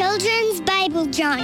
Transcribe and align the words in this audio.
Children's 0.00 0.62
Bible 0.62 1.04
Journey, 1.04 1.42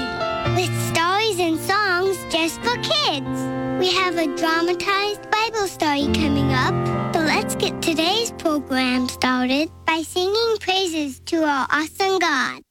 with 0.57 0.73
stories 0.89 1.39
and 1.39 1.61
songs 1.61 2.17
just 2.33 2.59
for 2.63 2.75
kids. 2.77 3.39
We 3.79 3.93
have 3.93 4.17
a 4.17 4.35
dramatized 4.35 5.31
Bible 5.31 5.67
story 5.67 6.09
coming 6.15 6.55
up, 6.55 6.75
so 7.15 7.21
let's 7.21 7.55
get 7.55 7.83
today's 7.83 8.33
program 8.33 9.11
started 9.11 9.71
by 9.85 10.01
singing 10.01 10.57
praises 10.59 11.21
to 11.27 11.45
our 11.45 11.67
awesome 11.71 12.19
God. 12.19 12.66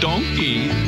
donkey. 0.00 0.87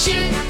Shoot 0.00 0.49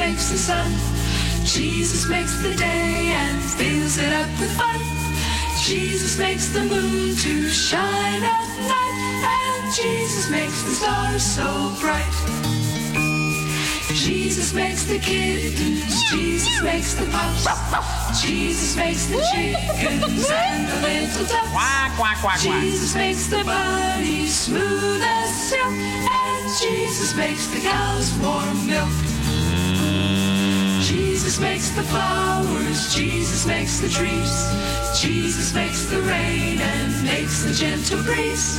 makes 0.00 0.30
the 0.30 0.38
sun. 0.38 0.70
Jesus 1.44 2.08
makes 2.08 2.40
the 2.42 2.54
day 2.54 3.12
and 3.20 3.38
fills 3.58 3.98
it 3.98 4.12
up 4.14 4.30
with 4.40 4.50
fun. 4.56 4.80
Jesus 5.68 6.18
makes 6.18 6.48
the 6.54 6.64
moon 6.64 7.14
to 7.16 7.48
shine 7.50 8.22
at 8.22 8.48
night, 8.72 8.96
and 9.36 9.74
Jesus 9.74 10.30
makes 10.30 10.62
the 10.62 10.74
stars 10.80 11.22
so 11.22 11.76
bright. 11.80 12.16
Jesus 13.92 14.54
makes 14.54 14.84
the 14.84 14.98
kittens, 14.98 16.10
Jesus 16.10 16.62
makes 16.62 16.94
the 16.94 17.04
pups, 17.12 17.44
Jesus 18.22 18.74
makes 18.76 19.04
the 19.06 19.20
chickens 19.30 20.30
and 20.30 20.62
the 20.70 20.78
little 20.88 21.26
ducks. 21.26 21.52
Quack, 21.52 21.92
quack, 21.98 22.18
quack, 22.22 22.40
quack. 22.40 22.62
Jesus 22.62 22.94
makes 22.94 23.26
the 23.26 23.44
bunny 23.44 24.26
smooth 24.26 25.02
as 25.02 25.30
silk, 25.48 25.66
and 25.68 26.42
Jesus 26.58 27.14
makes 27.14 27.46
the 27.48 27.60
cows 27.60 28.08
warm 28.22 28.66
milk. 28.66 29.09
Jesus 30.90 31.38
makes 31.38 31.70
the 31.70 31.84
flowers, 31.84 32.92
Jesus 32.92 33.46
makes 33.46 33.78
the 33.78 33.88
trees, 33.88 34.34
Jesus 35.00 35.54
makes 35.54 35.84
the 35.84 36.00
rain 36.02 36.58
and 36.60 37.04
makes 37.04 37.44
the 37.44 37.54
gentle 37.54 38.02
breeze. 38.02 38.58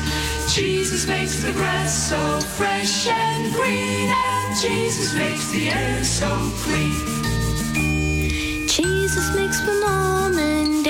Jesus 0.56 1.06
makes 1.08 1.44
the 1.44 1.52
grass 1.52 1.92
so 2.10 2.40
fresh 2.56 3.06
and 3.08 3.54
green, 3.54 4.10
and 4.10 4.62
Jesus 4.62 5.14
makes 5.14 5.52
the 5.52 5.72
air 5.72 6.04
so 6.06 6.30
clean. 6.64 6.96
Jesus 8.66 9.36
makes 9.36 9.60
the 9.66 9.74
mom 9.86 10.40
and 10.40 10.86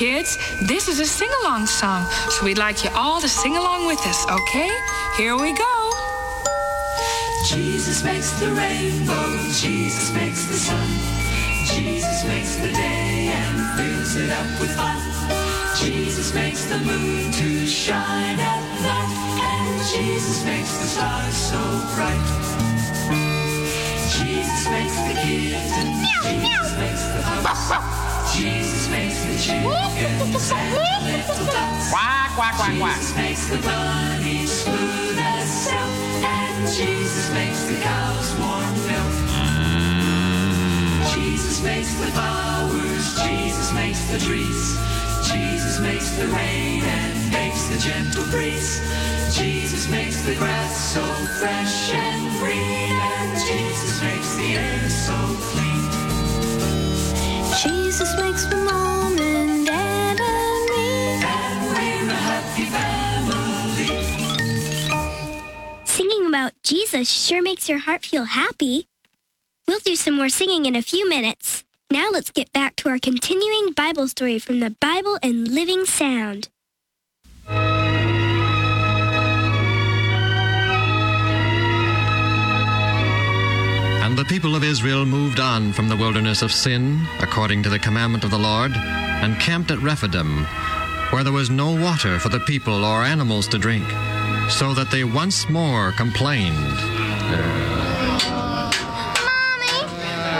kids, 0.00 0.38
this 0.62 0.88
is 0.88 0.98
a 0.98 1.04
sing 1.04 1.28
along 1.42 1.66
song, 1.66 2.02
so 2.30 2.42
we'd 2.46 2.56
like 2.56 2.82
you 2.82 2.88
all 2.94 3.20
to 3.20 3.28
sing 3.28 3.58
along 3.58 3.86
with 3.86 4.00
us, 4.06 4.24
okay? 4.30 4.70
Here 5.18 5.36
we 5.36 5.52
go. 5.52 5.74
Jesus 7.44 8.02
makes 8.02 8.30
the 8.40 8.48
rainbow, 8.48 9.28
Jesus 9.60 10.10
makes 10.14 10.46
the 10.46 10.56
sun. 10.56 10.88
Jesus 11.76 12.24
makes 12.24 12.56
the 12.56 12.72
day 12.72 13.28
and 13.28 13.56
fills 13.76 14.16
it 14.16 14.30
up 14.30 14.50
with 14.58 14.74
fun. 14.74 14.96
Jesus 15.76 16.32
makes 16.32 16.64
the 16.64 16.78
moon 16.78 17.30
to 17.32 17.66
shine 17.66 18.40
at 18.40 18.62
night, 18.80 19.12
and 19.52 19.86
Jesus 19.94 20.42
makes 20.46 20.72
the 20.78 20.86
stars 20.96 21.36
so 21.36 21.60
bright. 21.94 22.69
Jesus 24.10 24.66
makes 24.68 24.96
the 25.06 25.14
kittens, 25.14 25.98
Jesus 26.22 26.72
makes 26.78 27.04
the 27.14 27.22
pups, 27.42 28.36
Jesus 28.36 28.88
makes 28.90 29.22
the 29.24 29.36
chickens 29.38 30.50
and 30.50 30.74
the 30.74 30.88
little 31.06 31.46
ducks. 31.46 31.90
Quack, 31.90 32.30
quack, 32.34 32.54
quack, 32.56 32.78
quack. 32.78 32.96
Jesus 32.96 33.16
makes 33.16 33.46
the 33.48 33.58
bunny 33.58 34.46
smooth 34.46 35.18
as 35.18 35.48
silk, 35.48 35.94
and 36.24 36.66
Jesus 36.74 37.30
makes 37.32 37.62
the 37.64 37.76
cows 37.80 38.34
warm 38.38 38.74
milk. 38.90 39.14
Jesus 41.14 41.62
makes 41.62 41.94
the 41.94 42.06
flowers, 42.10 43.14
Jesus 43.22 43.72
makes 43.72 44.02
the 44.10 44.18
trees, 44.18 44.78
Jesus 45.30 45.78
makes 45.80 46.10
the 46.16 46.26
rain 46.26 46.82
and 46.82 47.19
makes 47.30 47.68
the 47.68 47.78
gentle 47.78 48.24
breeze. 48.30 48.80
Jesus 49.36 49.88
makes 49.88 50.22
the 50.22 50.34
grass 50.36 50.92
so 50.92 51.02
fresh 51.38 51.92
and 51.94 52.38
green, 52.38 52.92
and 52.92 53.38
Jesus 53.46 54.02
makes 54.02 54.34
the 54.36 54.56
air 54.56 54.88
so 54.88 55.14
clean. 55.50 55.70
Jesus 57.62 58.16
makes 58.18 58.50
my 58.50 58.56
mom 58.56 59.18
and 59.18 59.66
dad 59.66 60.20
and 60.20 60.70
me. 60.70 61.22
And 61.22 61.60
we're 61.70 62.10
a 62.10 62.14
happy 62.14 62.64
family. 62.76 63.88
Singing 65.84 66.26
about 66.26 66.52
Jesus 66.62 67.10
sure 67.10 67.42
makes 67.42 67.68
your 67.68 67.78
heart 67.78 68.04
feel 68.04 68.24
happy. 68.24 68.88
We'll 69.68 69.80
do 69.80 69.94
some 69.94 70.16
more 70.16 70.28
singing 70.28 70.66
in 70.66 70.74
a 70.74 70.82
few 70.82 71.08
minutes. 71.08 71.64
Now 71.90 72.08
let's 72.10 72.30
get 72.30 72.52
back 72.52 72.76
to 72.76 72.88
our 72.88 72.98
continuing 72.98 73.72
Bible 73.72 74.08
story 74.08 74.38
from 74.38 74.60
the 74.60 74.70
Bible 74.80 75.18
in 75.22 75.44
Living 75.54 75.84
Sound. 75.84 76.48
And 84.02 84.16
the 84.16 84.24
people 84.24 84.56
of 84.56 84.64
Israel 84.64 85.04
moved 85.04 85.38
on 85.40 85.72
from 85.72 85.88
the 85.88 85.96
wilderness 85.96 86.40
of 86.42 86.50
Sin, 86.52 87.06
according 87.20 87.62
to 87.62 87.68
the 87.68 87.78
commandment 87.78 88.24
of 88.24 88.30
the 88.30 88.38
Lord, 88.38 88.72
and 88.72 89.38
camped 89.38 89.70
at 89.70 89.78
Rephidim, 89.82 90.46
where 91.10 91.22
there 91.22 91.34
was 91.34 91.50
no 91.50 91.72
water 91.72 92.18
for 92.18 92.30
the 92.30 92.40
people 92.40 92.84
or 92.84 93.02
animals 93.02 93.46
to 93.48 93.58
drink, 93.58 93.84
so 94.48 94.72
that 94.74 94.90
they 94.90 95.04
once 95.04 95.48
more 95.50 95.92
complained. 95.92 96.56
Mommy, 99.28 99.76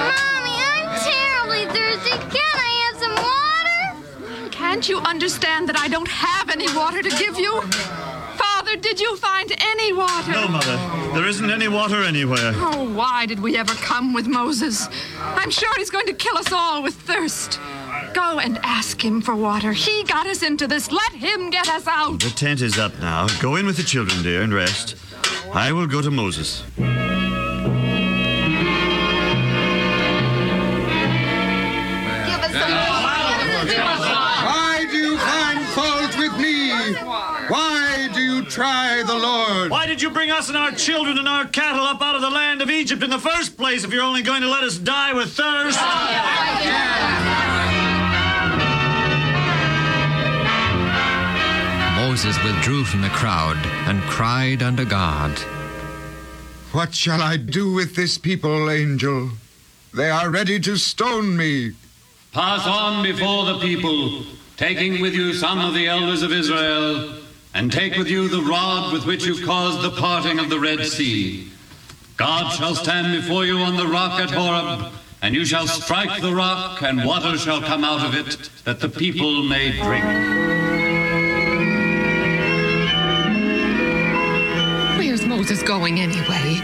Mommy, 0.08 0.56
I'm 0.66 0.88
terribly 1.04 1.66
thirsty. 1.66 2.16
Can 2.36 2.56
I 2.56 2.70
have 2.84 2.96
some 2.98 3.14
water? 3.14 4.48
Can't 4.50 4.88
you 4.88 4.98
understand 5.00 5.68
that 5.68 5.78
I 5.78 5.88
don't 5.88 6.08
have 6.08 6.48
any 6.48 6.66
water 6.74 7.02
to 7.02 7.10
give 7.10 7.38
you? 7.38 7.60
Father, 8.36 8.76
did 8.76 8.98
you 8.98 9.16
find 9.16 9.52
any 9.60 9.92
water? 9.92 10.32
No, 10.32 10.48
Mother. 10.48 10.99
There 11.12 11.26
isn't 11.26 11.50
any 11.50 11.66
water 11.68 12.02
anywhere. 12.02 12.52
Oh, 12.54 12.88
why 12.94 13.26
did 13.26 13.40
we 13.40 13.56
ever 13.56 13.74
come 13.74 14.14
with 14.14 14.26
Moses? 14.26 14.88
I'm 15.18 15.50
sure 15.50 15.72
he's 15.76 15.90
going 15.90 16.06
to 16.06 16.12
kill 16.12 16.38
us 16.38 16.52
all 16.52 16.82
with 16.82 16.94
thirst. 16.94 17.58
Go 18.14 18.38
and 18.38 18.58
ask 18.62 19.04
him 19.04 19.20
for 19.20 19.34
water. 19.34 19.72
He 19.72 20.04
got 20.04 20.26
us 20.26 20.42
into 20.42 20.66
this. 20.66 20.90
Let 20.92 21.12
him 21.12 21.50
get 21.50 21.68
us 21.68 21.86
out. 21.86 22.20
The 22.20 22.30
tent 22.30 22.60
is 22.60 22.78
up 22.78 22.98
now. 23.00 23.26
Go 23.40 23.56
in 23.56 23.66
with 23.66 23.76
the 23.76 23.82
children, 23.82 24.22
dear, 24.22 24.42
and 24.42 24.54
rest. 24.54 24.96
I 25.52 25.72
will 25.72 25.86
go 25.86 26.00
to 26.00 26.10
Moses. 26.10 26.62
Lord. 39.60 39.70
Why 39.70 39.86
did 39.86 40.00
you 40.00 40.10
bring 40.10 40.30
us 40.30 40.48
and 40.48 40.56
our 40.56 40.72
children 40.72 41.18
and 41.18 41.28
our 41.28 41.46
cattle 41.46 41.84
up 41.84 42.00
out 42.00 42.14
of 42.14 42.22
the 42.22 42.30
land 42.30 42.62
of 42.62 42.70
Egypt 42.70 43.02
in 43.02 43.10
the 43.10 43.18
first 43.18 43.56
place 43.56 43.84
if 43.84 43.92
you're 43.92 44.02
only 44.02 44.22
going 44.22 44.40
to 44.42 44.48
let 44.48 44.64
us 44.64 44.78
die 44.78 45.12
with 45.12 45.32
thirst? 45.32 45.78
Moses 51.96 52.42
withdrew 52.42 52.84
from 52.84 53.02
the 53.02 53.08
crowd 53.10 53.58
and 53.86 54.00
cried 54.02 54.62
unto 54.62 54.84
God. 54.84 55.38
What 56.72 56.94
shall 56.94 57.20
I 57.20 57.36
do 57.36 57.72
with 57.72 57.94
this 57.94 58.16
people, 58.16 58.70
angel? 58.70 59.30
They 59.92 60.08
are 60.08 60.30
ready 60.30 60.58
to 60.60 60.76
stone 60.76 61.36
me. 61.36 61.72
Pass 62.32 62.66
on 62.66 63.02
before 63.02 63.44
the 63.44 63.58
people, 63.58 64.22
taking 64.56 65.02
with 65.02 65.14
you 65.14 65.34
some 65.34 65.58
of 65.58 65.74
the 65.74 65.88
elders 65.88 66.22
of 66.22 66.32
Israel, 66.32 67.19
and 67.54 67.72
take 67.72 67.96
with 67.96 68.08
you 68.08 68.28
the 68.28 68.42
rod 68.42 68.92
with 68.92 69.06
which 69.06 69.24
you 69.26 69.44
caused 69.44 69.82
the 69.82 70.00
parting 70.00 70.38
of 70.38 70.48
the 70.50 70.58
Red 70.58 70.84
Sea. 70.86 71.50
God 72.16 72.50
shall 72.52 72.74
stand 72.74 73.20
before 73.20 73.44
you 73.44 73.58
on 73.58 73.76
the 73.76 73.86
rock 73.86 74.20
at 74.20 74.30
Horeb, 74.30 74.92
and 75.22 75.34
you 75.34 75.44
shall 75.44 75.66
strike 75.66 76.20
the 76.20 76.34
rock, 76.34 76.82
and 76.82 77.04
water 77.04 77.36
shall 77.36 77.60
come 77.60 77.84
out 77.84 78.04
of 78.04 78.14
it, 78.14 78.50
that 78.64 78.80
the 78.80 78.88
people 78.88 79.42
may 79.42 79.72
drink. 79.72 80.04
Where's 84.98 85.26
Moses 85.26 85.62
going 85.62 85.98
anyway? 85.98 86.60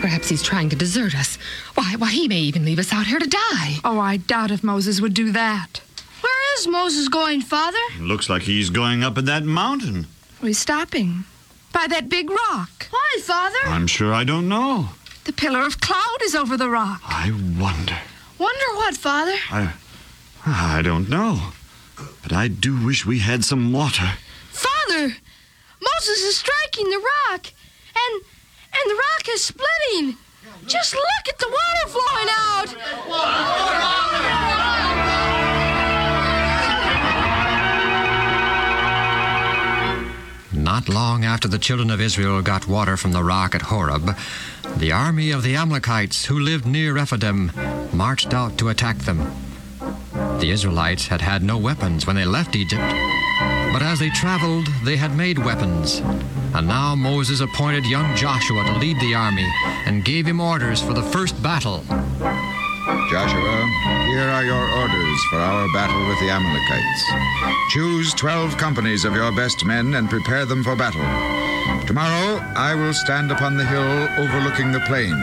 Perhaps 0.00 0.28
he's 0.28 0.42
trying 0.42 0.70
to 0.70 0.76
desert 0.76 1.14
us. 1.14 1.36
Why, 1.74 1.94
why, 1.98 2.10
he 2.10 2.26
may 2.26 2.40
even 2.40 2.64
leave 2.64 2.78
us 2.78 2.92
out 2.92 3.06
here 3.06 3.18
to 3.18 3.28
die. 3.28 3.76
Oh, 3.84 3.98
I 3.98 4.16
doubt 4.16 4.50
if 4.50 4.64
Moses 4.64 5.00
would 5.00 5.12
do 5.12 5.30
that. 5.32 5.82
Where 6.22 6.58
is 6.58 6.66
Moses 6.66 7.08
going, 7.08 7.42
Father? 7.42 7.78
Looks 7.98 8.30
like 8.30 8.42
he's 8.42 8.70
going 8.70 9.04
up 9.04 9.18
in 9.18 9.26
that 9.26 9.44
mountain. 9.44 10.06
We're 10.42 10.54
stopping 10.54 11.24
by 11.72 11.86
that 11.88 12.08
big 12.08 12.30
rock. 12.30 12.86
Why, 12.90 13.18
Father? 13.22 13.58
I'm 13.66 13.86
sure 13.86 14.14
I 14.14 14.24
don't 14.24 14.48
know. 14.48 14.88
The 15.24 15.32
pillar 15.34 15.66
of 15.66 15.80
cloud 15.80 16.18
is 16.22 16.34
over 16.34 16.56
the 16.56 16.70
rock. 16.70 17.02
I 17.04 17.30
wonder. 17.58 17.98
Wonder 18.38 18.74
what, 18.74 18.96
Father? 18.96 19.36
I. 19.50 19.74
I 20.46 20.80
don't 20.82 21.10
know. 21.10 21.52
But 22.22 22.32
I 22.32 22.48
do 22.48 22.82
wish 22.82 23.04
we 23.04 23.18
had 23.18 23.44
some 23.44 23.70
water. 23.72 24.12
Father, 24.50 25.16
Moses 25.82 26.22
is 26.22 26.36
striking 26.36 26.88
the 26.88 26.98
rock, 27.28 27.46
and 27.94 28.22
and 28.72 28.90
the 28.90 28.94
rock 28.94 29.28
is 29.28 29.44
splitting. 29.44 30.16
Just 30.66 30.94
look 30.94 31.28
at 31.28 31.38
the 31.38 31.48
water 31.48 31.88
flowing 31.88 32.28
out. 32.30 32.76
Not 40.60 40.90
long 40.90 41.24
after 41.24 41.48
the 41.48 41.58
children 41.58 41.90
of 41.90 42.02
Israel 42.02 42.42
got 42.42 42.68
water 42.68 42.98
from 42.98 43.12
the 43.12 43.24
rock 43.24 43.54
at 43.54 43.62
Horeb, 43.62 44.14
the 44.76 44.92
army 44.92 45.30
of 45.30 45.42
the 45.42 45.56
Amalekites 45.56 46.26
who 46.26 46.38
lived 46.38 46.66
near 46.66 46.92
Rephidim 46.92 47.50
marched 47.94 48.34
out 48.34 48.58
to 48.58 48.68
attack 48.68 48.98
them. 48.98 49.32
The 50.38 50.50
Israelites 50.50 51.06
had 51.06 51.22
had 51.22 51.42
no 51.42 51.56
weapons 51.56 52.06
when 52.06 52.14
they 52.14 52.26
left 52.26 52.54
Egypt, 52.54 52.82
but 53.72 53.80
as 53.80 54.00
they 54.00 54.10
traveled, 54.10 54.66
they 54.84 54.96
had 54.96 55.16
made 55.16 55.38
weapons. 55.38 56.02
And 56.54 56.68
now 56.68 56.94
Moses 56.94 57.40
appointed 57.40 57.86
young 57.86 58.14
Joshua 58.14 58.62
to 58.64 58.78
lead 58.78 59.00
the 59.00 59.14
army 59.14 59.50
and 59.86 60.04
gave 60.04 60.26
him 60.26 60.40
orders 60.40 60.82
for 60.82 60.92
the 60.92 61.02
first 61.02 61.42
battle. 61.42 61.82
Joshua, 63.10 63.99
here 64.20 64.28
are 64.28 64.44
your 64.44 64.68
orders 64.76 65.24
for 65.30 65.38
our 65.38 65.66
battle 65.72 66.06
with 66.06 66.20
the 66.20 66.28
Amalekites. 66.28 67.04
Choose 67.70 68.12
twelve 68.12 68.54
companies 68.58 69.06
of 69.06 69.14
your 69.14 69.32
best 69.32 69.64
men 69.64 69.94
and 69.94 70.10
prepare 70.10 70.44
them 70.44 70.62
for 70.62 70.76
battle. 70.76 71.00
Tomorrow 71.86 72.44
I 72.54 72.74
will 72.74 72.92
stand 72.92 73.32
upon 73.32 73.56
the 73.56 73.64
hill 73.64 74.08
overlooking 74.18 74.72
the 74.72 74.80
plain. 74.80 75.16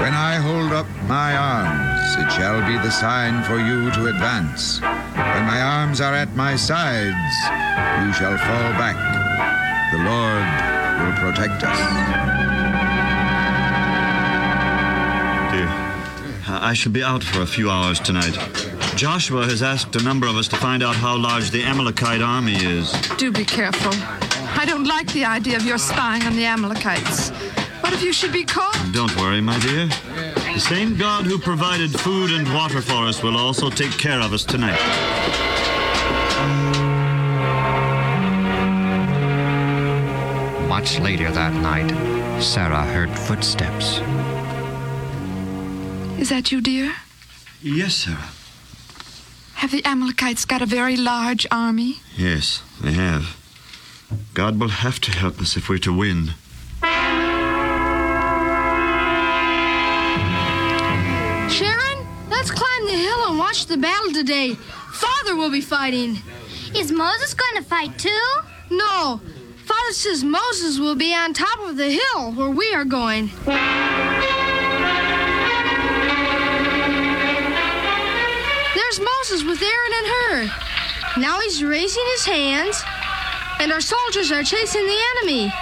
When 0.00 0.14
I 0.16 0.40
hold 0.40 0.72
up 0.72 0.86
my 1.08 1.36
arms, 1.36 2.16
it 2.24 2.32
shall 2.32 2.66
be 2.66 2.78
the 2.78 2.90
sign 2.90 3.44
for 3.44 3.58
you 3.58 3.90
to 3.90 4.06
advance. 4.06 4.80
When 4.80 5.44
my 5.44 5.60
arms 5.60 6.00
are 6.00 6.14
at 6.14 6.34
my 6.34 6.56
sides, 6.56 7.34
you 8.00 8.14
shall 8.14 8.38
fall 8.48 8.70
back. 8.80 8.96
The 9.92 10.00
Lord 10.08 10.48
will 11.04 11.16
protect 11.20 11.64
us. 11.64 12.89
Uh, 16.50 16.58
I 16.60 16.74
shall 16.74 16.90
be 16.90 17.04
out 17.04 17.22
for 17.22 17.42
a 17.42 17.46
few 17.46 17.70
hours 17.70 18.00
tonight. 18.00 18.36
Joshua 18.96 19.44
has 19.44 19.62
asked 19.62 19.94
a 19.94 20.02
number 20.02 20.26
of 20.26 20.34
us 20.34 20.48
to 20.48 20.56
find 20.56 20.82
out 20.82 20.96
how 20.96 21.16
large 21.16 21.52
the 21.52 21.62
Amalekite 21.62 22.20
army 22.20 22.56
is. 22.56 22.90
Do 23.18 23.30
be 23.30 23.44
careful. 23.44 23.92
I 24.58 24.64
don't 24.66 24.82
like 24.82 25.06
the 25.12 25.24
idea 25.24 25.56
of 25.56 25.64
your 25.64 25.78
spying 25.78 26.24
on 26.24 26.34
the 26.34 26.46
Amalekites. 26.46 27.30
What 27.82 27.92
if 27.92 28.02
you 28.02 28.12
should 28.12 28.32
be 28.32 28.42
caught? 28.42 28.76
Don't 28.92 29.16
worry, 29.16 29.40
my 29.40 29.60
dear. 29.60 29.86
The 30.52 30.58
same 30.58 30.96
God 30.96 31.24
who 31.24 31.38
provided 31.38 31.92
food 31.92 32.32
and 32.32 32.52
water 32.52 32.82
for 32.82 33.06
us 33.06 33.22
will 33.22 33.36
also 33.36 33.70
take 33.70 33.92
care 33.92 34.20
of 34.20 34.32
us 34.32 34.44
tonight. 34.44 34.80
Much 40.68 40.98
later 40.98 41.30
that 41.30 41.54
night, 41.54 42.42
Sarah 42.42 42.82
heard 42.82 43.16
footsteps. 43.16 44.00
Is 46.20 46.28
that 46.28 46.52
you, 46.52 46.60
dear? 46.60 46.92
Yes, 47.62 47.94
Sarah. 47.94 48.28
Have 49.54 49.70
the 49.70 49.82
Amalekites 49.86 50.44
got 50.44 50.60
a 50.60 50.66
very 50.66 50.94
large 50.94 51.46
army? 51.50 51.96
Yes, 52.14 52.62
they 52.82 52.92
have. 52.92 53.38
God 54.34 54.60
will 54.60 54.68
have 54.68 55.00
to 55.00 55.12
help 55.12 55.40
us 55.40 55.56
if 55.56 55.70
we're 55.70 55.78
to 55.78 55.96
win. 55.96 56.34
Sharon, 61.48 62.06
let's 62.28 62.50
climb 62.50 62.84
the 62.86 62.98
hill 62.98 63.28
and 63.28 63.38
watch 63.38 63.64
the 63.64 63.78
battle 63.78 64.12
today. 64.12 64.56
Father 64.92 65.34
will 65.34 65.50
be 65.50 65.62
fighting. 65.62 66.18
Is 66.76 66.92
Moses 66.92 67.32
going 67.32 67.56
to 67.56 67.62
fight 67.62 67.98
too? 67.98 68.26
No. 68.70 69.22
Father 69.64 69.92
says 69.92 70.22
Moses 70.22 70.78
will 70.78 70.96
be 70.96 71.14
on 71.14 71.32
top 71.32 71.60
of 71.60 71.78
the 71.78 71.90
hill 71.90 72.32
where 72.32 72.50
we 72.50 72.74
are 72.74 72.84
going. 72.84 73.30
With 79.30 79.62
Aaron 79.62 79.92
and 79.94 80.06
Hur. 80.08 81.20
Now 81.20 81.38
he's 81.38 81.62
raising 81.62 82.02
his 82.18 82.24
hands, 82.26 82.82
and 83.60 83.70
our 83.70 83.80
soldiers 83.80 84.32
are 84.32 84.42
chasing 84.42 84.84
the 84.84 84.98
enemy. 85.14 85.52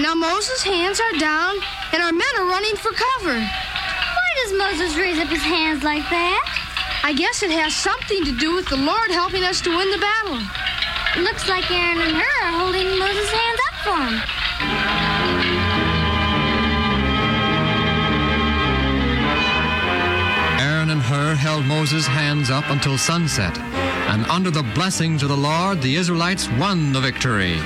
Now 0.00 0.16
Moses' 0.16 0.64
hands 0.64 0.98
are 0.98 1.18
down, 1.20 1.54
and 1.92 2.02
our 2.02 2.10
men 2.10 2.34
are 2.36 2.46
running 2.46 2.74
for 2.74 2.90
cover. 2.90 3.38
Why 3.38 4.30
does 4.42 4.58
Moses 4.58 4.98
raise 4.98 5.20
up 5.20 5.28
his 5.28 5.40
hands 5.40 5.84
like 5.84 6.02
that? 6.10 7.00
I 7.04 7.12
guess 7.12 7.44
it 7.44 7.52
has 7.52 7.76
something 7.76 8.24
to 8.24 8.32
do 8.32 8.56
with 8.56 8.66
the 8.66 8.76
Lord 8.76 9.12
helping 9.12 9.44
us 9.44 9.60
to 9.60 9.70
win 9.70 9.88
the 9.92 9.98
battle. 9.98 10.42
Looks 11.22 11.48
like 11.48 11.70
Aaron 11.70 12.00
and 12.00 12.16
Hur 12.16 12.44
are 12.44 12.58
holding 12.58 12.98
Moses' 12.98 13.30
hands 13.30 13.60
up 13.70 13.74
for 13.86 14.02
him. 14.02 14.37
Held 21.38 21.64
Moses' 21.64 22.06
hands 22.06 22.50
up 22.50 22.68
until 22.68 22.98
sunset, 22.98 23.56
and 24.10 24.26
under 24.26 24.50
the 24.50 24.64
blessings 24.74 25.22
of 25.22 25.28
the 25.28 25.36
Lord, 25.36 25.80
the 25.80 25.94
Israelites 25.94 26.48
won 26.58 26.92
the 26.92 27.00
victory. 27.00 27.56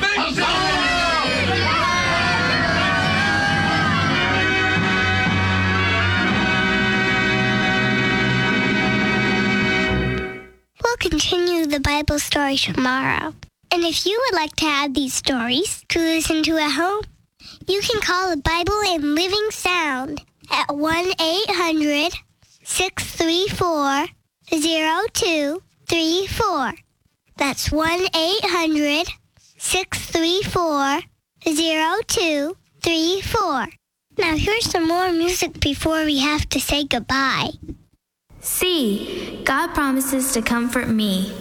We'll 10.84 10.96
continue 10.98 11.64
the 11.64 11.80
Bible 11.80 12.18
story 12.18 12.56
tomorrow. 12.56 13.34
And 13.72 13.84
if 13.84 14.04
you 14.04 14.22
would 14.26 14.36
like 14.36 14.54
to 14.56 14.66
have 14.66 14.92
these 14.92 15.14
stories 15.14 15.82
to 15.88 15.98
listen 15.98 16.42
to 16.42 16.58
at 16.58 16.72
home, 16.72 17.04
you 17.66 17.80
can 17.80 18.02
call 18.02 18.28
the 18.28 18.42
Bible 18.42 18.80
in 18.86 19.14
Living 19.14 19.48
Sound 19.50 20.22
at 20.50 20.76
1 20.76 21.12
800 21.18 22.12
634 22.64 24.06
0234. 24.50 26.72
That's 27.36 27.70
1 27.72 28.00
800 28.14 29.08
634 29.58 31.00
0234. 31.44 33.66
Now, 34.18 34.36
here's 34.36 34.70
some 34.70 34.86
more 34.86 35.10
music 35.12 35.58
before 35.60 36.04
we 36.04 36.18
have 36.18 36.46
to 36.50 36.60
say 36.60 36.84
goodbye. 36.84 37.50
See, 38.40 39.40
God 39.44 39.74
promises 39.74 40.32
to 40.32 40.42
comfort 40.42 40.88
me. 40.88 41.32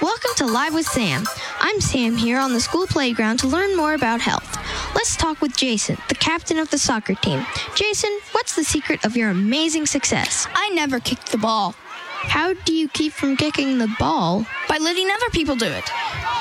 Live 0.00 0.74
with 0.74 0.86
Sam. 0.86 1.24
I'm 1.60 1.80
Sam 1.80 2.16
here 2.16 2.38
on 2.38 2.52
the 2.52 2.60
school 2.60 2.86
playground 2.86 3.38
to 3.40 3.48
learn 3.48 3.76
more 3.76 3.94
about 3.94 4.20
health. 4.20 4.56
Let's 4.94 5.16
talk 5.16 5.40
with 5.40 5.56
Jason, 5.56 5.96
the 6.08 6.14
captain 6.14 6.58
of 6.58 6.70
the 6.70 6.78
soccer 6.78 7.14
team. 7.14 7.44
Jason, 7.74 8.10
what's 8.32 8.56
the 8.56 8.64
secret 8.64 9.04
of 9.04 9.16
your 9.16 9.30
amazing 9.30 9.86
success? 9.86 10.46
I 10.54 10.68
never 10.70 11.00
kicked 11.00 11.32
the 11.32 11.38
ball. 11.38 11.74
How 11.76 12.54
do 12.54 12.74
you 12.74 12.88
keep 12.88 13.12
from 13.12 13.36
kicking 13.36 13.78
the 13.78 13.94
ball? 13.98 14.46
By 14.68 14.78
letting 14.78 15.10
other 15.10 15.30
people 15.30 15.56
do 15.56 15.66
it. 15.66 15.90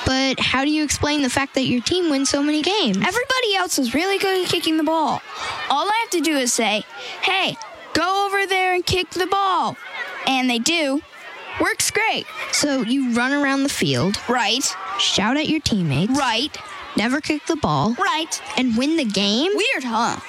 But 0.06 0.40
how 0.40 0.64
do 0.64 0.72
you 0.72 0.84
explain 0.84 1.22
the 1.22 1.30
fact 1.30 1.54
that 1.56 1.66
your 1.66 1.82
team 1.82 2.10
wins 2.10 2.30
so 2.30 2.42
many 2.42 2.62
games? 2.62 2.98
Everybody 2.98 3.56
else 3.56 3.78
is 3.78 3.94
really 3.94 4.18
good 4.18 4.46
at 4.46 4.50
kicking 4.50 4.78
the 4.78 4.84
ball. 4.84 5.22
All 5.70 5.88
I 5.88 6.00
have 6.02 6.10
to 6.12 6.22
do 6.22 6.38
is 6.38 6.54
say, 6.54 6.84
hey, 7.22 7.56
go 7.94 8.26
over 8.26 8.46
there 8.48 8.74
and 8.74 8.86
kick 8.86 9.10
the 9.12 9.28
ball. 9.28 9.76
And 10.26 10.50
they 10.50 10.60
do. 10.60 11.02
Works 11.62 11.92
great. 11.92 12.26
So 12.52 12.82
you 12.82 13.14
run 13.14 13.34
around 13.34 13.64
the 13.64 13.70
field. 13.70 14.18
Right. 14.30 14.64
Shout 15.00 15.38
at 15.38 15.50
your 15.50 15.60
teammates. 15.60 16.18
Right. 16.18 16.56
Never 16.96 17.20
kick 17.22 17.46
the 17.48 17.56
ball. 17.56 17.94
Right. 17.94 18.42
And 18.58 18.78
win 18.78 18.96
the 18.96 19.06
game? 19.06 19.52
Weird, 19.56 19.84
huh? 19.84 20.20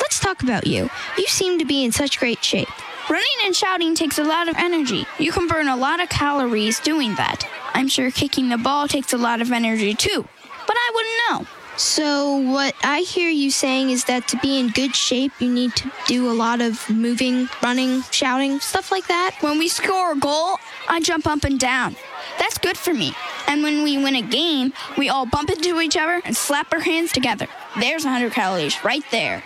Let's 0.00 0.20
talk 0.20 0.42
about 0.42 0.66
you. 0.66 0.88
You 1.18 1.26
seem 1.26 1.58
to 1.58 1.64
be 1.64 1.84
in 1.84 1.92
such 1.92 2.18
great 2.18 2.42
shape. 2.42 2.68
Running 3.08 3.26
and 3.44 3.54
shouting 3.54 3.94
takes 3.94 4.18
a 4.18 4.24
lot 4.24 4.48
of 4.48 4.56
energy. 4.56 5.04
You 5.18 5.30
can 5.30 5.46
burn 5.46 5.68
a 5.68 5.76
lot 5.76 6.00
of 6.00 6.08
calories 6.08 6.80
doing 6.80 7.14
that. 7.14 7.46
I'm 7.72 7.88
sure 7.88 8.10
kicking 8.10 8.48
the 8.48 8.58
ball 8.58 8.88
takes 8.88 9.12
a 9.12 9.18
lot 9.18 9.40
of 9.40 9.52
energy 9.52 9.94
too, 9.94 10.26
but 10.66 10.76
I 10.76 10.90
wouldn't 10.94 11.46
know. 11.46 11.55
So, 11.76 12.36
what 12.38 12.74
I 12.82 13.00
hear 13.00 13.28
you 13.28 13.50
saying 13.50 13.90
is 13.90 14.04
that 14.04 14.28
to 14.28 14.38
be 14.38 14.58
in 14.58 14.68
good 14.68 14.96
shape, 14.96 15.32
you 15.38 15.52
need 15.52 15.76
to 15.76 15.92
do 16.06 16.30
a 16.30 16.32
lot 16.32 16.62
of 16.62 16.88
moving, 16.88 17.50
running, 17.62 18.00
shouting, 18.10 18.60
stuff 18.60 18.90
like 18.90 19.06
that. 19.08 19.36
When 19.42 19.58
we 19.58 19.68
score 19.68 20.12
a 20.12 20.16
goal, 20.16 20.56
I 20.88 21.00
jump 21.00 21.26
up 21.26 21.44
and 21.44 21.60
down. 21.60 21.94
That's 22.38 22.56
good 22.56 22.78
for 22.78 22.94
me. 22.94 23.12
And 23.46 23.62
when 23.62 23.82
we 23.82 24.02
win 24.02 24.16
a 24.16 24.22
game, 24.22 24.72
we 24.96 25.10
all 25.10 25.26
bump 25.26 25.50
into 25.50 25.78
each 25.80 25.98
other 25.98 26.22
and 26.24 26.34
slap 26.34 26.72
our 26.72 26.80
hands 26.80 27.12
together. 27.12 27.46
There's 27.78 28.04
100 28.04 28.32
calories 28.32 28.82
right 28.82 29.04
there. 29.10 29.44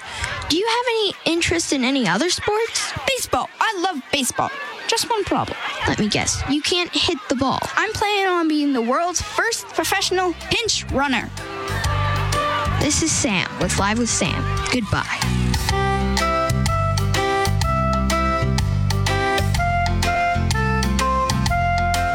Do 0.49 0.57
you 0.57 0.67
have 0.67 0.87
any 0.89 1.35
interest 1.37 1.73
in 1.73 1.83
any 1.83 2.07
other 2.07 2.31
sports? 2.31 2.93
Baseball. 3.09 3.51
I 3.61 3.77
love 3.81 4.03
baseball. 4.13 4.51
Just 4.87 5.11
one 5.11 5.25
problem. 5.25 5.59
Let 5.89 5.99
me 5.99 6.09
guess. 6.09 6.43
You 6.49 6.63
can't 6.63 6.91
hit 6.95 7.19
the 7.29 7.37
ball. 7.37 7.59
I'm 7.77 7.93
planning 7.93 8.27
on 8.27 8.47
being 8.47 8.73
the 8.73 8.83
world's 8.83 9.21
first 9.21 9.67
professional 9.69 10.33
pinch 10.51 10.85
runner. 10.93 11.29
This 12.81 13.03
is 13.03 13.13
Sam 13.13 13.47
with 13.61 13.79
Live 13.79 13.99
with 13.99 14.09
Sam. 14.09 14.43
Goodbye. 14.73 15.05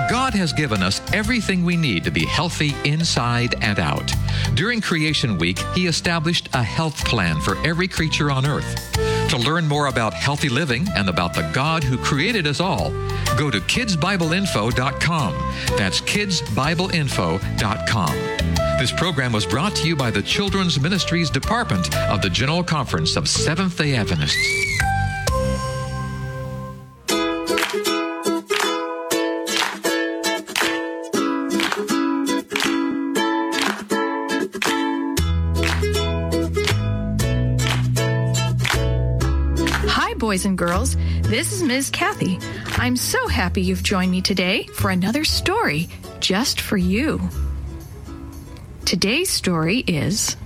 God 0.09 0.33
has 0.33 0.51
given 0.53 0.81
us 0.81 1.01
everything 1.13 1.63
we 1.63 1.77
need 1.77 2.03
to 2.03 2.09
be 2.11 2.25
healthy 2.25 2.73
inside 2.83 3.53
and 3.61 3.77
out. 3.79 4.11
During 4.55 4.81
Creation 4.81 5.37
Week, 5.37 5.59
He 5.75 5.85
established 5.85 6.49
a 6.53 6.63
health 6.63 7.05
plan 7.05 7.39
for 7.41 7.63
every 7.65 7.87
creature 7.87 8.31
on 8.31 8.47
earth. 8.47 8.91
To 9.29 9.37
learn 9.37 9.67
more 9.67 9.85
about 9.85 10.15
healthy 10.15 10.49
living 10.49 10.87
and 10.95 11.09
about 11.09 11.35
the 11.35 11.47
God 11.53 11.83
who 11.83 11.97
created 11.97 12.47
us 12.47 12.59
all, 12.59 12.89
go 13.37 13.51
to 13.51 13.59
kidsbibleinfo.com. 13.59 15.33
That's 15.77 16.01
kidsbibleinfo.com. 16.01 18.64
This 18.77 18.91
program 18.91 19.31
was 19.31 19.45
brought 19.45 19.73
to 19.77 19.87
you 19.87 19.95
by 19.95 20.11
the 20.11 20.21
Children's 20.21 20.79
Ministries 20.79 21.29
Department 21.29 21.95
of 22.09 22.21
the 22.21 22.29
General 22.29 22.61
Conference 22.61 23.15
of 23.15 23.27
Seventh 23.29 23.77
day 23.77 23.95
Adventists. 23.95 24.35
Hi, 39.87 40.13
boys 40.15 40.45
and 40.45 40.57
girls. 40.57 40.97
This 41.21 41.53
is 41.53 41.63
Ms. 41.63 41.89
Kathy. 41.89 42.37
I'm 42.75 42.97
so 42.97 43.25
happy 43.29 43.61
you've 43.61 43.83
joined 43.83 44.11
me 44.11 44.21
today 44.21 44.67
for 44.73 44.91
another 44.91 45.23
story 45.23 45.87
just 46.19 46.59
for 46.59 46.75
you. 46.75 47.21
Today's 48.85 49.31
story 49.31 49.79
is 49.79 50.37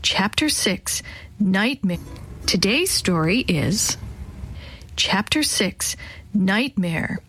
Chapter 0.00 0.48
6 0.48 1.02
Nightmare. 1.38 1.98
Today's 2.46 2.90
story 2.90 3.40
is 3.40 3.98
Chapter 4.96 5.42
6 5.42 5.94
Nightmare. 6.32 7.20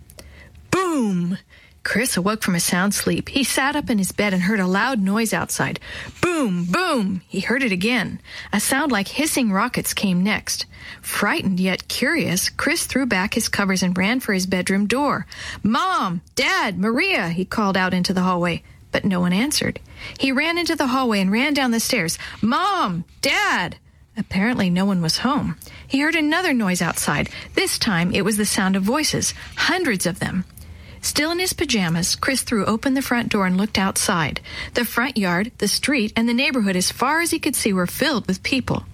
Boom! 0.71 1.39
Chris 1.83 2.15
awoke 2.15 2.41
from 2.41 2.55
a 2.55 2.61
sound 2.61 2.95
sleep. 2.95 3.27
He 3.27 3.43
sat 3.43 3.75
up 3.75 3.89
in 3.89 3.97
his 3.97 4.13
bed 4.13 4.33
and 4.33 4.43
heard 4.43 4.61
a 4.61 4.65
loud 4.65 5.01
noise 5.01 5.33
outside. 5.33 5.81
Boom, 6.21 6.63
boom! 6.71 7.21
He 7.27 7.41
heard 7.41 7.61
it 7.61 7.73
again. 7.73 8.21
A 8.53 8.61
sound 8.61 8.93
like 8.93 9.09
hissing 9.09 9.51
rockets 9.51 9.93
came 9.93 10.23
next. 10.23 10.65
Frightened 11.01 11.59
yet 11.59 11.89
curious, 11.89 12.47
Chris 12.47 12.85
threw 12.85 13.05
back 13.05 13.33
his 13.33 13.49
covers 13.49 13.83
and 13.83 13.97
ran 13.97 14.21
for 14.21 14.31
his 14.31 14.45
bedroom 14.45 14.87
door. 14.87 15.27
Mom! 15.61 16.21
Dad! 16.35 16.79
Maria! 16.79 17.27
he 17.27 17.43
called 17.43 17.75
out 17.75 17.93
into 17.93 18.13
the 18.13 18.21
hallway, 18.21 18.63
but 18.93 19.03
no 19.03 19.19
one 19.19 19.33
answered. 19.33 19.81
He 20.17 20.31
ran 20.31 20.57
into 20.57 20.77
the 20.77 20.87
hallway 20.87 21.19
and 21.19 21.29
ran 21.31 21.53
down 21.53 21.71
the 21.71 21.81
stairs. 21.81 22.17
Mom! 22.41 23.03
Dad! 23.21 23.75
Apparently, 24.15 24.69
no 24.69 24.85
one 24.85 25.01
was 25.01 25.17
home. 25.17 25.57
He 25.85 25.99
heard 25.99 26.15
another 26.15 26.53
noise 26.53 26.81
outside. 26.81 27.29
This 27.55 27.77
time, 27.77 28.13
it 28.13 28.23
was 28.23 28.37
the 28.37 28.45
sound 28.45 28.75
of 28.77 28.83
voices, 28.83 29.33
hundreds 29.57 30.05
of 30.05 30.19
them. 30.19 30.45
Still 31.01 31.31
in 31.31 31.39
his 31.39 31.51
pajamas, 31.51 32.15
Chris 32.15 32.43
threw 32.43 32.63
open 32.65 32.93
the 32.93 33.01
front 33.01 33.29
door 33.29 33.45
and 33.45 33.57
looked 33.57 33.77
outside. 33.77 34.39
The 34.75 34.85
front 34.85 35.17
yard, 35.17 35.51
the 35.57 35.67
street, 35.67 36.13
and 36.15 36.29
the 36.29 36.33
neighborhood 36.33 36.77
as 36.77 36.91
far 36.91 37.19
as 37.19 37.31
he 37.31 37.39
could 37.39 37.55
see 37.55 37.73
were 37.73 37.87
filled 37.87 38.27
with 38.27 38.41
people. 38.43 38.85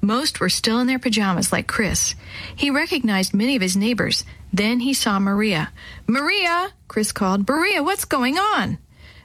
Most 0.00 0.40
were 0.40 0.48
still 0.48 0.78
in 0.80 0.86
their 0.86 0.98
pajamas 0.98 1.52
like 1.52 1.66
Chris. 1.66 2.14
He 2.54 2.70
recognized 2.70 3.34
many 3.34 3.56
of 3.56 3.62
his 3.62 3.76
neighbors. 3.76 4.24
Then 4.52 4.80
he 4.80 4.94
saw 4.94 5.18
Maria. 5.18 5.72
Maria! 6.06 6.70
Chris 6.86 7.12
called. 7.12 7.46
Maria, 7.48 7.82
what's 7.82 8.04
going 8.04 8.38
on? 8.38 8.78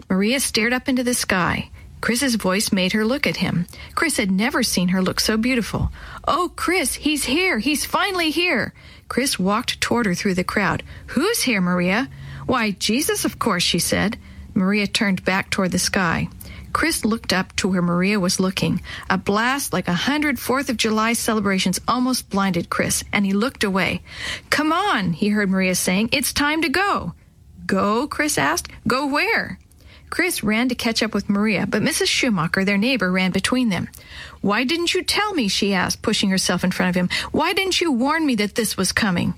Maria 0.09 0.39
stared 0.39 0.73
up 0.73 0.89
into 0.89 1.03
the 1.03 1.13
sky. 1.13 1.69
Chris's 2.01 2.35
voice 2.35 2.73
made 2.73 2.91
her 2.91 3.05
look 3.05 3.25
at 3.25 3.37
him. 3.37 3.65
Chris 3.95 4.17
had 4.17 4.29
never 4.29 4.61
seen 4.61 4.89
her 4.89 5.01
look 5.01 5.21
so 5.21 5.37
beautiful. 5.37 5.89
Oh, 6.27 6.51
Chris, 6.55 6.95
he's 6.95 7.23
here. 7.23 7.59
He's 7.59 7.85
finally 7.85 8.29
here. 8.29 8.73
Chris 9.07 9.39
walked 9.39 9.79
toward 9.79 10.05
her 10.05 10.13
through 10.13 10.33
the 10.33 10.43
crowd. 10.43 10.83
Who's 11.07 11.43
here, 11.43 11.61
Maria? 11.61 12.09
Why, 12.45 12.71
Jesus, 12.71 13.23
of 13.23 13.39
course, 13.39 13.63
she 13.63 13.79
said. 13.79 14.17
Maria 14.53 14.85
turned 14.85 15.23
back 15.23 15.49
toward 15.49 15.71
the 15.71 15.79
sky. 15.79 16.27
Chris 16.73 17.05
looked 17.05 17.31
up 17.31 17.55
to 17.55 17.67
where 17.69 17.81
Maria 17.81 18.19
was 18.19 18.39
looking. 18.39 18.81
A 19.09 19.17
blast 19.17 19.71
like 19.71 19.87
a 19.87 19.93
hundred 19.93 20.39
Fourth 20.39 20.69
of 20.69 20.77
July 20.77 21.13
celebrations 21.13 21.79
almost 21.87 22.29
blinded 22.29 22.69
Chris, 22.69 23.03
and 23.13 23.25
he 23.25 23.31
looked 23.31 23.63
away. 23.63 24.01
Come 24.49 24.73
on, 24.73 25.13
he 25.13 25.29
heard 25.29 25.49
Maria 25.49 25.75
saying. 25.75 26.09
It's 26.11 26.33
time 26.33 26.63
to 26.63 26.69
go. 26.69 27.13
Go? 27.65 28.07
Chris 28.07 28.37
asked. 28.37 28.67
Go 28.87 29.05
where? 29.05 29.59
Chris 30.13 30.43
ran 30.43 30.69
to 30.69 30.76
catch 30.76 31.02
up 31.02 31.12
with 31.12 31.28
Maria, 31.28 31.65
but 31.65 31.82
Mrs. 31.82 32.06
Schumacher, 32.06 32.63
their 32.63 32.78
neighbor, 32.78 33.12
ran 33.12 33.32
between 33.32 33.69
them. 33.69 33.89
Why 34.41 34.63
didn't 34.63 34.93
you 34.93 35.02
tell 35.02 35.34
me? 35.34 35.47
she 35.47 35.73
asked, 35.73 36.04
pushing 36.04 36.30
herself 36.30 36.63
in 36.63 36.69
front 36.69 36.91
of 36.91 36.95
him. 36.95 37.10
Why 37.32 37.54
didn't 37.54 37.82
you 37.82 37.91
warn 37.91 38.23
me 38.23 38.36
that 38.36 38.54
this 38.54 38.78
was 38.78 38.91
coming? 38.91 39.34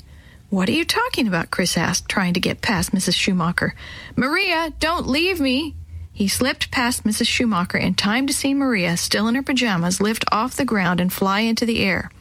What 0.49 0.67
are 0.67 0.73
you 0.73 0.83
talking 0.83 1.29
about? 1.29 1.49
Chris 1.49 1.77
asked, 1.77 2.09
trying 2.09 2.33
to 2.33 2.41
get 2.41 2.61
past 2.61 2.91
Mrs. 2.91 3.13
Schumacher. 3.13 3.73
Maria, 4.17 4.73
don't 4.81 5.07
leave 5.07 5.39
me. 5.39 5.75
He 6.11 6.27
slipped 6.27 6.71
past 6.71 7.05
Mrs. 7.05 7.27
Schumacher 7.27 7.77
in 7.77 7.93
time 7.93 8.27
to 8.27 8.33
see 8.33 8.53
Maria, 8.53 8.97
still 8.97 9.29
in 9.29 9.35
her 9.35 9.43
pajamas, 9.43 10.01
lift 10.01 10.25
off 10.29 10.57
the 10.57 10.65
ground 10.65 10.99
and 10.99 11.13
fly 11.13 11.39
into 11.39 11.65
the 11.65 11.79
air. 11.79 12.11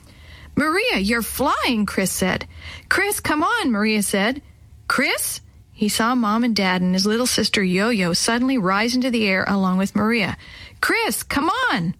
Maria, 0.55 0.99
you're 0.99 1.23
flying, 1.23 1.87
Chris 1.87 2.13
said. 2.13 2.47
Chris, 2.89 3.19
come 3.19 3.43
on, 3.43 3.73
Maria 3.73 4.05
said. 4.05 4.43
Chris? 4.87 5.41
He 5.85 5.91
saw 5.91 6.15
Mom 6.15 6.45
and 6.45 6.57
Dad 6.57 6.81
and 6.81 6.95
his 6.95 7.05
little 7.05 7.27
sister 7.27 7.63
Yo-Yo 7.63 8.15
suddenly 8.15 8.57
rise 8.57 8.95
into 8.95 9.11
the 9.11 9.29
air 9.29 9.45
along 9.47 9.77
with 9.77 9.95
Maria. 9.95 10.39
Chris, 10.81 11.23
come 11.23 11.51
on! 11.71 11.95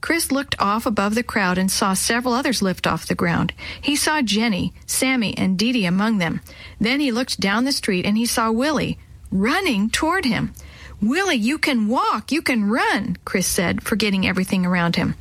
Chris 0.00 0.32
looked 0.32 0.56
off 0.58 0.86
above 0.86 1.14
the 1.14 1.22
crowd 1.22 1.58
and 1.58 1.70
saw 1.70 1.92
several 1.92 2.32
others 2.32 2.62
lift 2.62 2.86
off 2.86 3.04
the 3.04 3.14
ground. 3.14 3.52
He 3.78 3.94
saw 3.94 4.22
Jenny, 4.22 4.72
Sammy, 4.86 5.36
and 5.36 5.58
Dee 5.58 5.72
Dee 5.72 5.84
among 5.84 6.16
them. 6.16 6.40
Then 6.80 6.98
he 6.98 7.12
looked 7.12 7.38
down 7.38 7.64
the 7.64 7.72
street 7.72 8.06
and 8.06 8.16
he 8.16 8.24
saw 8.24 8.50
Willie 8.50 8.98
running 9.30 9.90
toward 9.90 10.24
him. 10.24 10.54
Willie, 11.02 11.36
you 11.36 11.58
can 11.58 11.88
walk, 11.88 12.32
you 12.32 12.40
can 12.40 12.70
run, 12.70 13.18
Chris 13.26 13.46
said, 13.46 13.82
forgetting 13.82 14.26
everything 14.26 14.64
around 14.64 14.96
him. 14.96 15.14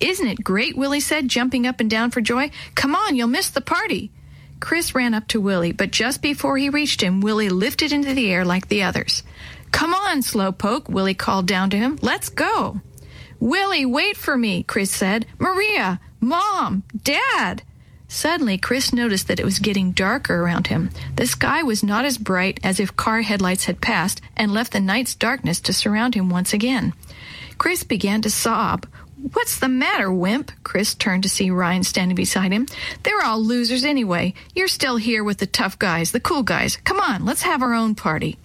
Isn't 0.00 0.26
it 0.26 0.42
great? 0.42 0.76
Willie 0.76 0.98
said, 0.98 1.28
jumping 1.28 1.68
up 1.68 1.78
and 1.78 1.88
down 1.88 2.10
for 2.10 2.20
joy. 2.20 2.50
Come 2.74 2.96
on, 2.96 3.14
you'll 3.14 3.28
miss 3.28 3.48
the 3.48 3.60
party. 3.60 4.10
Chris 4.64 4.94
ran 4.94 5.12
up 5.12 5.28
to 5.28 5.42
Willie, 5.42 5.72
but 5.72 5.90
just 5.90 6.22
before 6.22 6.56
he 6.56 6.70
reached 6.70 7.02
him, 7.02 7.20
Willie 7.20 7.50
lifted 7.50 7.92
into 7.92 8.14
the 8.14 8.32
air 8.32 8.46
like 8.46 8.68
the 8.68 8.82
others. 8.82 9.22
Come 9.72 9.92
on, 9.92 10.22
Slowpoke, 10.22 10.88
Willie 10.88 11.12
called 11.12 11.46
down 11.46 11.68
to 11.68 11.76
him. 11.76 11.98
Let's 12.00 12.30
go. 12.30 12.80
Willie, 13.38 13.84
wait 13.84 14.16
for 14.16 14.38
me, 14.38 14.62
Chris 14.62 14.90
said. 14.90 15.26
Maria, 15.38 16.00
Mom, 16.18 16.82
Dad. 17.02 17.62
Suddenly, 18.08 18.56
Chris 18.56 18.90
noticed 18.90 19.28
that 19.28 19.38
it 19.38 19.44
was 19.44 19.58
getting 19.58 19.92
darker 19.92 20.40
around 20.40 20.68
him. 20.68 20.88
The 21.16 21.26
sky 21.26 21.62
was 21.62 21.82
not 21.82 22.06
as 22.06 22.16
bright 22.16 22.58
as 22.64 22.80
if 22.80 22.96
car 22.96 23.20
headlights 23.20 23.66
had 23.66 23.82
passed 23.82 24.22
and 24.34 24.54
left 24.54 24.72
the 24.72 24.80
night's 24.80 25.14
darkness 25.14 25.60
to 25.60 25.74
surround 25.74 26.14
him 26.14 26.30
once 26.30 26.54
again. 26.54 26.94
Chris 27.58 27.84
began 27.84 28.22
to 28.22 28.30
sob. 28.30 28.86
What's 29.32 29.58
the 29.58 29.70
matter, 29.70 30.12
wimp? 30.12 30.52
Chris 30.64 30.94
turned 30.94 31.22
to 31.22 31.30
see 31.30 31.48
Ryan 31.48 31.82
standing 31.82 32.14
beside 32.14 32.52
him. 32.52 32.66
They're 33.04 33.22
all 33.22 33.40
losers 33.40 33.82
anyway. 33.82 34.34
You're 34.54 34.68
still 34.68 34.98
here 34.98 35.24
with 35.24 35.38
the 35.38 35.46
tough 35.46 35.78
guys, 35.78 36.12
the 36.12 36.20
cool 36.20 36.42
guys. 36.42 36.76
Come 36.76 37.00
on, 37.00 37.24
let's 37.24 37.40
have 37.40 37.62
our 37.62 37.72
own 37.72 37.94
party. 37.94 38.36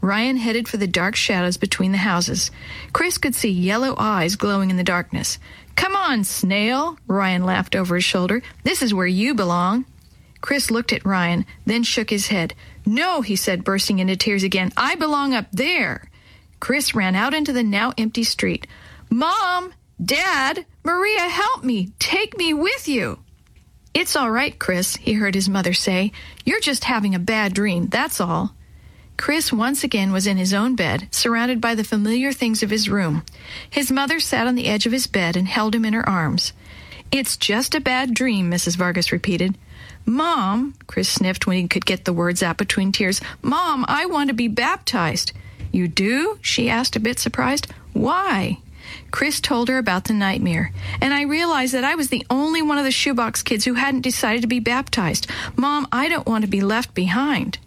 Ryan 0.00 0.36
headed 0.36 0.68
for 0.68 0.76
the 0.76 0.86
dark 0.86 1.16
shadows 1.16 1.56
between 1.56 1.90
the 1.90 1.98
houses. 1.98 2.52
Chris 2.92 3.18
could 3.18 3.34
see 3.34 3.50
yellow 3.50 3.96
eyes 3.98 4.36
glowing 4.36 4.70
in 4.70 4.76
the 4.76 4.84
darkness. 4.84 5.40
Come 5.74 5.96
on, 5.96 6.22
snail, 6.22 6.98
Ryan 7.08 7.44
laughed 7.44 7.74
over 7.74 7.96
his 7.96 8.04
shoulder. 8.04 8.42
This 8.62 8.80
is 8.80 8.94
where 8.94 9.08
you 9.08 9.34
belong. 9.34 9.86
Chris 10.40 10.70
looked 10.70 10.92
at 10.92 11.04
Ryan, 11.04 11.46
then 11.66 11.82
shook 11.82 12.10
his 12.10 12.28
head. 12.28 12.54
No, 12.86 13.22
he 13.22 13.34
said, 13.34 13.64
bursting 13.64 13.98
into 13.98 14.14
tears 14.14 14.44
again. 14.44 14.70
I 14.76 14.94
belong 14.94 15.34
up 15.34 15.46
there. 15.50 16.08
Chris 16.60 16.94
ran 16.94 17.16
out 17.16 17.34
into 17.34 17.52
the 17.52 17.64
now 17.64 17.92
empty 17.98 18.22
street. 18.22 18.68
Mom! 19.10 19.72
Dad! 20.02 20.64
Maria, 20.82 21.28
help 21.28 21.62
me! 21.62 21.90
Take 21.98 22.36
me 22.36 22.52
with 22.54 22.88
you! 22.88 23.20
It's 23.94 24.16
all 24.16 24.30
right, 24.30 24.58
Chris, 24.58 24.96
he 24.96 25.12
heard 25.12 25.34
his 25.34 25.48
mother 25.48 25.74
say. 25.74 26.12
You're 26.44 26.60
just 26.60 26.84
having 26.84 27.14
a 27.14 27.20
bad 27.20 27.52
dream, 27.52 27.88
that's 27.88 28.20
all. 28.20 28.54
Chris 29.18 29.52
once 29.52 29.84
again 29.84 30.10
was 30.10 30.26
in 30.26 30.38
his 30.38 30.54
own 30.54 30.74
bed, 30.74 31.06
surrounded 31.10 31.60
by 31.60 31.74
the 31.74 31.84
familiar 31.84 32.32
things 32.32 32.62
of 32.62 32.70
his 32.70 32.88
room. 32.88 33.22
His 33.68 33.92
mother 33.92 34.18
sat 34.18 34.46
on 34.46 34.54
the 34.54 34.66
edge 34.66 34.86
of 34.86 34.92
his 34.92 35.06
bed 35.06 35.36
and 35.36 35.46
held 35.46 35.74
him 35.74 35.84
in 35.84 35.92
her 35.92 36.08
arms. 36.08 36.52
It's 37.12 37.36
just 37.36 37.74
a 37.74 37.80
bad 37.80 38.14
dream, 38.14 38.50
Mrs. 38.50 38.76
Vargas 38.76 39.12
repeated. 39.12 39.56
Mom, 40.06 40.74
Chris 40.86 41.10
sniffed 41.10 41.46
when 41.46 41.58
he 41.58 41.68
could 41.68 41.86
get 41.86 42.06
the 42.06 42.12
words 42.12 42.42
out 42.42 42.56
between 42.56 42.90
tears. 42.90 43.20
Mom, 43.42 43.84
I 43.86 44.06
want 44.06 44.28
to 44.28 44.34
be 44.34 44.48
baptized. 44.48 45.32
You 45.70 45.86
do? 45.86 46.38
she 46.40 46.70
asked, 46.70 46.96
a 46.96 47.00
bit 47.00 47.18
surprised. 47.18 47.68
Why? 47.92 48.58
Chris 49.10 49.40
told 49.40 49.68
her 49.68 49.78
about 49.78 50.04
the 50.04 50.12
nightmare, 50.12 50.72
and 51.00 51.12
I 51.12 51.22
realized 51.22 51.74
that 51.74 51.84
I 51.84 51.94
was 51.94 52.08
the 52.08 52.26
only 52.30 52.62
one 52.62 52.78
of 52.78 52.84
the 52.84 52.90
shoebox 52.90 53.42
kids 53.42 53.64
who 53.64 53.74
hadn't 53.74 54.00
decided 54.00 54.42
to 54.42 54.48
be 54.48 54.60
baptized. 54.60 55.26
Mom, 55.56 55.86
I 55.92 56.08
don't 56.08 56.26
want 56.26 56.44
to 56.44 56.50
be 56.50 56.60
left 56.60 56.94
behind. 56.94 57.58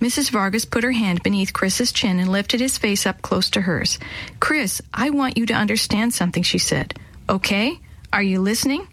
Mrs. 0.00 0.30
Vargas 0.30 0.64
put 0.64 0.84
her 0.84 0.92
hand 0.92 1.22
beneath 1.22 1.52
Chris's 1.52 1.90
chin 1.90 2.20
and 2.20 2.30
lifted 2.30 2.60
his 2.60 2.78
face 2.78 3.04
up 3.04 3.20
close 3.22 3.50
to 3.50 3.62
hers. 3.62 3.98
Chris, 4.38 4.80
I 4.94 5.10
want 5.10 5.36
you 5.36 5.46
to 5.46 5.54
understand 5.54 6.14
something, 6.14 6.42
she 6.42 6.58
said. 6.58 6.94
Okay? 7.28 7.80
Are 8.12 8.22
you 8.22 8.40
listening? 8.40 8.86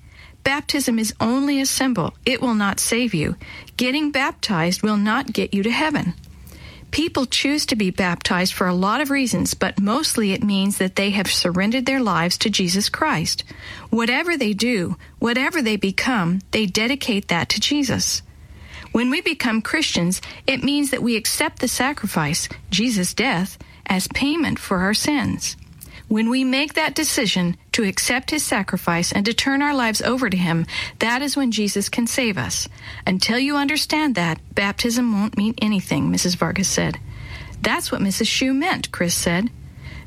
Baptism 0.44 1.00
is 1.00 1.14
only 1.20 1.62
a 1.62 1.66
symbol. 1.66 2.14
It 2.26 2.42
will 2.42 2.54
not 2.54 2.80
save 2.80 3.14
you. 3.14 3.36
Getting 3.78 4.12
baptized 4.12 4.82
will 4.84 4.98
not 4.98 5.34
get 5.34 5.54
you 5.54 5.64
to 5.64 5.72
heaven. 5.72 6.14
People 6.96 7.26
choose 7.26 7.66
to 7.66 7.76
be 7.76 7.92
baptized 7.92 8.54
for 8.54 8.68
a 8.68 8.74
lot 8.74 9.02
of 9.02 9.10
reasons, 9.10 9.54
but 9.54 9.82
mostly 9.82 10.32
it 10.32 10.42
means 10.42 10.78
that 10.78 10.96
they 10.96 11.10
have 11.10 11.28
surrendered 11.28 11.86
their 11.86 12.02
lives 12.02 12.38
to 12.38 12.50
Jesus 12.50 12.88
Christ. 12.88 13.44
Whatever 13.90 14.38
they 14.38 14.54
do, 14.54 14.96
whatever 15.20 15.62
they 15.62 15.76
become, 15.76 16.40
they 16.52 16.66
dedicate 16.66 17.28
that 17.28 17.50
to 17.50 17.60
Jesus. 17.60 18.22
When 18.94 19.10
we 19.10 19.20
become 19.20 19.62
Christians, 19.62 20.22
it 20.48 20.64
means 20.64 20.92
that 20.92 21.04
we 21.04 21.18
accept 21.18 21.60
the 21.60 21.68
sacrifice, 21.68 22.48
Jesus' 22.70 23.14
death, 23.14 23.58
as 23.86 24.08
payment 24.08 24.58
for 24.58 24.78
our 24.78 24.94
sins. 24.94 25.58
When 26.08 26.30
we 26.30 26.44
make 26.44 26.76
that 26.76 26.94
decision 26.94 27.58
to 27.72 27.84
accept 27.84 28.30
his 28.30 28.44
sacrifice 28.44 29.12
and 29.12 29.26
to 29.26 29.34
turn 29.34 29.64
our 29.64 29.74
lives 29.74 30.04
over 30.04 30.30
to 30.30 30.38
him, 30.38 30.68
that 31.00 31.24
is 31.24 31.36
when 31.36 31.52
Jesus 31.52 31.90
can 31.90 32.06
save 32.06 32.38
us. 32.38 32.70
Until 33.08 33.40
you 33.40 33.58
understand 33.58 34.14
that, 34.14 34.40
baptism 34.54 35.12
won't 35.12 35.38
mean 35.38 35.56
anything, 35.62 36.12
Mrs. 36.12 36.36
Vargas 36.36 36.70
said. 36.70 37.00
That's 37.60 37.92
what 37.92 38.02
Mrs. 38.02 38.28
Shue 38.28 38.54
meant, 38.54 38.92
Chris 38.92 39.16
said. 39.16 39.50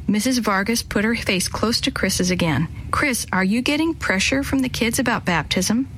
Mrs. 0.09 0.39
Vargas 0.39 0.83
put 0.83 1.05
her 1.05 1.17
face 1.17 1.49
close 1.49 1.81
to 1.81 1.91
Chris's 1.91 2.31
again. 2.31 2.69
Chris, 2.93 3.27
are 3.33 3.45
you 3.45 3.61
getting 3.61 3.93
pressure 3.93 4.45
from 4.45 4.61
the 4.61 4.69
kids 4.69 5.01
about 5.01 5.25
baptism? 5.25 5.89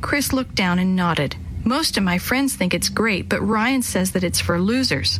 Chris 0.00 0.32
looked 0.32 0.54
down 0.54 0.78
and 0.78 0.94
nodded. 0.94 1.34
Most 1.64 1.96
of 1.96 2.04
my 2.04 2.18
friends 2.18 2.54
think 2.54 2.72
it's 2.72 2.88
great, 2.88 3.28
but 3.28 3.40
Ryan 3.40 3.82
says 3.82 4.12
that 4.12 4.24
it's 4.24 4.40
for 4.40 4.60
losers. 4.60 5.18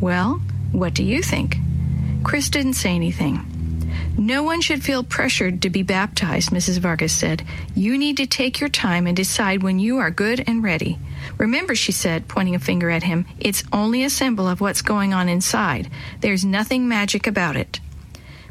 Well, 0.00 0.42
what 0.70 0.92
do 0.92 1.02
you 1.02 1.22
think? 1.22 1.56
Chris 2.22 2.48
didn't 2.50 2.74
say 2.74 2.94
anything. 2.94 3.53
No 4.16 4.44
one 4.44 4.60
should 4.60 4.84
feel 4.84 5.02
pressured 5.02 5.62
to 5.62 5.70
be 5.70 5.82
baptized, 5.82 6.50
Mrs. 6.50 6.78
Vargas 6.78 7.12
said. 7.12 7.44
You 7.74 7.98
need 7.98 8.16
to 8.18 8.26
take 8.26 8.60
your 8.60 8.68
time 8.68 9.06
and 9.08 9.16
decide 9.16 9.62
when 9.62 9.80
you 9.80 9.98
are 9.98 10.10
good 10.10 10.44
and 10.46 10.62
ready. 10.62 10.98
Remember, 11.36 11.74
she 11.74 11.90
said, 11.90 12.28
pointing 12.28 12.54
a 12.54 12.60
finger 12.60 12.90
at 12.90 13.02
him, 13.02 13.26
it's 13.40 13.64
only 13.72 14.04
a 14.04 14.10
symbol 14.10 14.46
of 14.46 14.60
what's 14.60 14.82
going 14.82 15.12
on 15.12 15.28
inside. 15.28 15.90
There's 16.20 16.44
nothing 16.44 16.86
magic 16.86 17.26
about 17.26 17.56
it. 17.56 17.80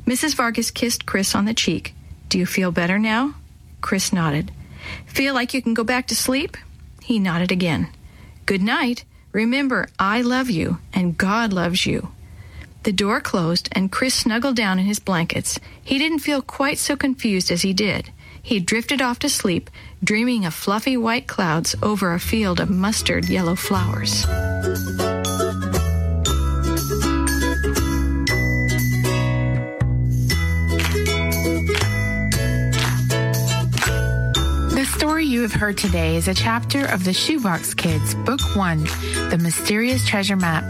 Mrs. 0.06 0.36
Vargas 0.36 0.70
kissed 0.70 1.06
Chris 1.06 1.34
on 1.34 1.46
the 1.46 1.54
cheek. 1.54 1.96
Do 2.28 2.38
you 2.38 2.46
feel 2.46 2.72
better 2.72 3.00
now? 3.00 3.36
Chris 3.80 4.12
nodded. 4.12 4.52
Feel 5.06 5.34
like 5.34 5.54
you 5.54 5.62
can 5.62 5.74
go 5.74 5.86
back 5.86 6.08
to 6.08 6.16
sleep? 6.16 6.58
He 7.02 7.20
nodded 7.20 7.52
again. 7.52 7.88
Good 8.46 8.62
night. 8.62 9.06
Remember, 9.32 9.88
I 9.98 10.22
love 10.22 10.50
you, 10.50 10.80
and 10.94 11.18
God 11.18 11.54
loves 11.54 11.86
you. 11.86 12.12
The 12.84 12.92
door 12.92 13.22
closed, 13.22 13.70
and 13.72 13.90
Chris 13.90 14.14
snuggled 14.14 14.58
down 14.58 14.78
in 14.78 14.86
his 14.86 15.00
blankets. 15.00 15.58
He 15.82 15.98
didn't 15.98 16.20
feel 16.20 16.42
quite 16.42 16.78
so 16.78 16.98
confused 16.98 17.50
as 17.50 17.62
he 17.62 17.72
did. 17.72 18.12
He 18.42 18.60
drifted 18.60 19.02
off 19.02 19.20
to 19.20 19.30
sleep, 19.30 19.70
dreaming 20.04 20.44
of 20.44 20.54
fluffy 20.54 20.98
white 20.98 21.26
clouds 21.26 21.78
over 21.82 22.14
a 22.14 22.20
field 22.20 22.60
of 22.60 22.70
mustard 22.70 23.30
yellow 23.30 23.56
flowers. 23.56 24.26
The 34.74 34.86
story 34.98 35.26
you 35.26 35.42
have 35.44 35.54
heard 35.54 35.78
today 35.78 36.18
is 36.18 36.28
a 36.28 36.34
chapter 36.34 36.86
of 36.86 37.06
the 37.06 37.14
Shoebox 37.14 37.74
Kids, 37.76 38.14
Book 38.14 38.42
One 38.58 38.84
The 39.30 39.40
Mysterious 39.42 40.06
Treasure 40.06 40.36
Map. 40.36 40.70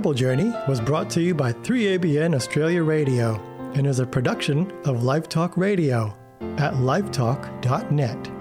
Bible 0.00 0.14
Journey 0.14 0.50
was 0.66 0.80
brought 0.80 1.10
to 1.10 1.20
you 1.20 1.34
by 1.34 1.52
3ABN 1.52 2.34
Australia 2.34 2.82
Radio 2.82 3.34
and 3.74 3.86
is 3.86 3.98
a 3.98 4.06
production 4.06 4.62
of 4.86 5.02
LifeTalk 5.02 5.58
Radio 5.58 6.16
at 6.56 6.72
lifetalk.net. 6.72 8.39